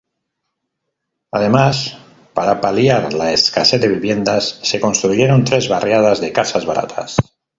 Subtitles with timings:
[1.31, 1.95] Además,
[2.33, 7.17] para paliar la escasez de viviendas se construyeron tres barriadas de casas baratas.